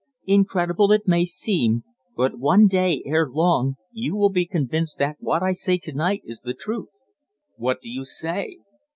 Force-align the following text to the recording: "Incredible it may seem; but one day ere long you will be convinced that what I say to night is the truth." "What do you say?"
"Incredible 0.25 0.91
it 0.91 1.07
may 1.07 1.25
seem; 1.25 1.83
but 2.17 2.39
one 2.39 2.65
day 2.65 3.03
ere 3.05 3.29
long 3.29 3.75
you 3.91 4.15
will 4.15 4.31
be 4.31 4.47
convinced 4.47 4.97
that 4.97 5.17
what 5.19 5.43
I 5.43 5.53
say 5.53 5.77
to 5.77 5.93
night 5.93 6.23
is 6.25 6.39
the 6.39 6.55
truth." 6.55 6.89
"What 7.55 7.81
do 7.81 7.87
you 7.89 8.03
say?" 8.03 8.57